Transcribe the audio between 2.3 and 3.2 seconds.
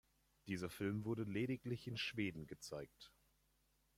gezeigt.